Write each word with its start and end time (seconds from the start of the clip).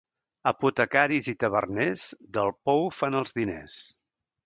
Apotecaris 0.51 1.27
i 1.35 1.35
taverners, 1.45 2.07
del 2.39 2.53
pou 2.71 2.85
fan 3.03 3.23
els 3.25 3.41
diners. 3.43 3.79